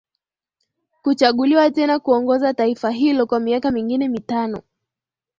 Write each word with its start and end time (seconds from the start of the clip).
kuchaguliwa 1.01 1.71
tena 1.71 1.99
kuongoza 1.99 2.53
taifa 2.53 2.89
hilo 2.91 3.25
kwa 3.27 3.39
miaka 3.39 3.71
mingine 3.71 4.07
mitano 4.07 4.61